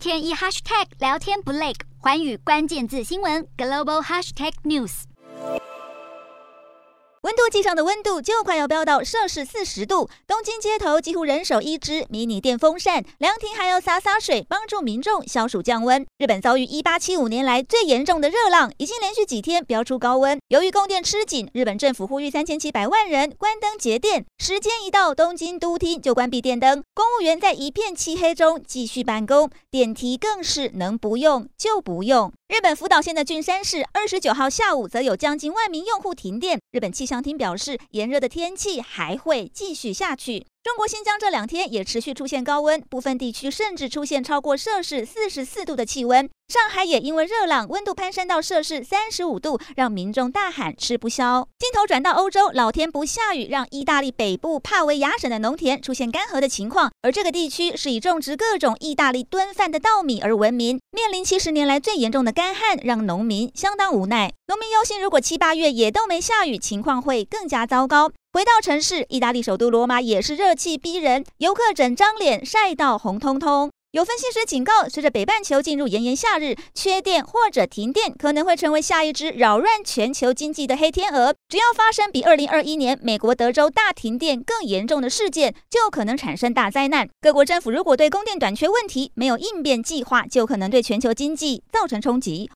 [0.00, 5.02] 天一 hashtag 聊天不累，寰宇关键字新闻 global hashtag news。
[7.20, 16.06] 温度计上的温度就快要飙到摄氏四十度，东京街头几乎人手一支迷你电风扇，凉亭还要洒洒水，帮助民众消暑降温。
[16.16, 20.39] 日本遭遇一八七五年来最严重的热浪，已经连续几天飙出高温。
[20.50, 24.26] 由于供电吃紧，日本政府呼吁三千七百万人关灯节电。
[24.36, 32.32] 时间一到，东京都厅就关闭电灯，公务员在一片漆黑中继续办公，电梯更是能不用就不用。
[32.48, 36.60] 日本福岛县的郡山市二十九号下午，则有将近万名用户停电。
[36.72, 40.44] 日本气象厅表示，炎热的天气还会继续下去。
[40.62, 46.28] 中国新疆这两天也持续出现高温，部分地区甚至出现超过摄氏四十四度的气温。
[46.48, 51.48] 上海也因为热浪，温度攀升到摄氏三十五度，让民众大喊吃不消。
[51.58, 56.92] 镜头转到欧洲，老天不下雨，让意大利北部帕维亚省的农田出现干涸的情况。
[57.00, 64.30] 而这个地区是以种植各种意大利炖饭的稻米而闻名，面临七十年来最严重的干旱，让农民相当无奈。
[64.48, 68.12] 农民忧心，如果七八月也都没下雨，情况会更加糟糕。
[68.32, 73.68] 回到城市，意大利首都罗马也是热气逼人，游客整张脸晒到红彤彤。
[73.90, 81.34] 有分析师警告，随着北半球进入炎炎夏日，缺电或者停电可能会成为下一只扰乱全球经济的黑天鹅。
[81.48, 87.08] 只要发生比2021年美国德州大停电更严重的事件，就可能产生大灾难。
[87.20, 92.48] 各国政府如果对供电短缺问题没有应变计划，就可能对全球经济造成冲击。